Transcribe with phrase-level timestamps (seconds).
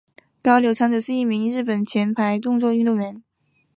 [0.41, 3.21] 高柳昌子是一名日本前排球运动员。